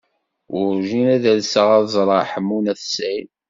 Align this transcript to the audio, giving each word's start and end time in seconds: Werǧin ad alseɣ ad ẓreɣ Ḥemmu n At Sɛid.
Werǧin 0.53 1.07
ad 1.15 1.23
alseɣ 1.31 1.67
ad 1.77 1.85
ẓreɣ 1.95 2.21
Ḥemmu 2.31 2.59
n 2.63 2.71
At 2.71 2.81
Sɛid. 2.93 3.29